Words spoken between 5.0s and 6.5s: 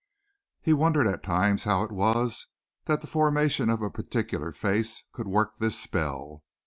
could work this spell.